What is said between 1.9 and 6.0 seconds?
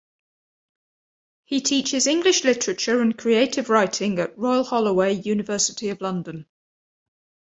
English literature and creative writing at Royal Holloway, University